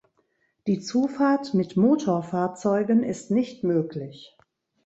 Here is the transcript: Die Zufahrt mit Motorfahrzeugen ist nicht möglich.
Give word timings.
Die 0.65 0.79
Zufahrt 0.79 1.53
mit 1.53 1.77
Motorfahrzeugen 1.77 3.03
ist 3.03 3.29
nicht 3.29 3.63
möglich. 3.63 4.35